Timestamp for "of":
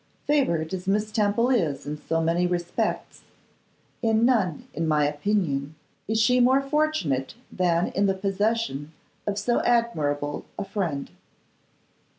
9.27-9.37